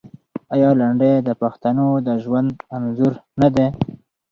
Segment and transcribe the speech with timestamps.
[0.53, 3.67] آیا لنډۍ د پښتنو د ژوند انځور نه دی؟